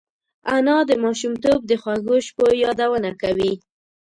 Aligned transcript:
انا 0.55 0.77
د 0.89 0.91
ماشومتوب 1.03 1.59
د 1.67 1.71
خوږو 1.81 2.17
شپو 2.25 2.45
یادونه 2.63 3.09
کوي 3.21 3.53